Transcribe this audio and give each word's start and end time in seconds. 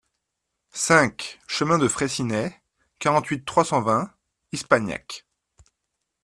cinq 0.73 1.39
chemin 1.47 1.77
de 1.77 1.87
Fraissinet, 1.87 2.59
quarante-huit, 2.97 3.45
trois 3.45 3.63
cent 3.63 3.83
vingt, 3.83 4.11
Ispagnac 4.51 5.27